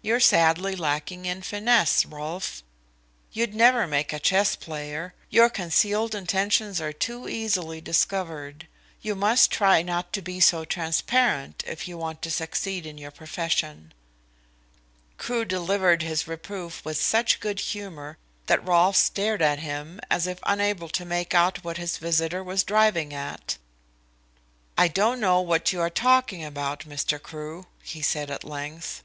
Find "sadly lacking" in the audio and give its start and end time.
0.20-1.26